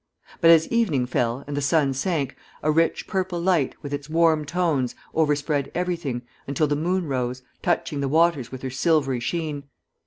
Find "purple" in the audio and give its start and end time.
3.05-3.39